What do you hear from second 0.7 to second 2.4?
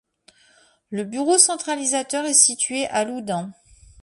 Le bureau centralisateur est